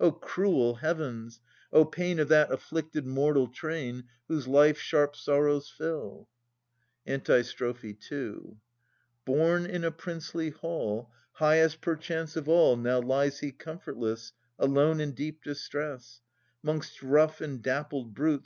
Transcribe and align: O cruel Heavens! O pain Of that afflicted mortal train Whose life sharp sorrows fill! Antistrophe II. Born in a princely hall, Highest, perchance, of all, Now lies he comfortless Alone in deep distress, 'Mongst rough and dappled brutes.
O 0.00 0.10
cruel 0.10 0.74
Heavens! 0.74 1.38
O 1.72 1.84
pain 1.84 2.18
Of 2.18 2.26
that 2.26 2.50
afflicted 2.50 3.06
mortal 3.06 3.46
train 3.46 4.08
Whose 4.26 4.48
life 4.48 4.76
sharp 4.76 5.14
sorrows 5.14 5.68
fill! 5.70 6.26
Antistrophe 7.06 7.96
II. 8.10 8.56
Born 9.24 9.66
in 9.66 9.84
a 9.84 9.92
princely 9.92 10.50
hall, 10.50 11.12
Highest, 11.34 11.80
perchance, 11.80 12.34
of 12.34 12.48
all, 12.48 12.76
Now 12.76 12.98
lies 13.00 13.38
he 13.38 13.52
comfortless 13.52 14.32
Alone 14.58 15.00
in 15.00 15.12
deep 15.12 15.44
distress, 15.44 16.22
'Mongst 16.64 17.00
rough 17.00 17.40
and 17.40 17.62
dappled 17.62 18.14
brutes. 18.14 18.36